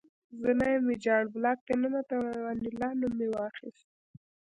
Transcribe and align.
زه 0.41 0.49
نیم 0.59 0.81
ویجاړ 0.89 1.23
بلاک 1.33 1.59
ته 1.67 1.73
ننوتم 1.81 2.21
او 2.29 2.35
د 2.43 2.45
انیلا 2.51 2.89
نوم 2.99 3.13
مې 3.19 3.27
واخیست 3.31 3.87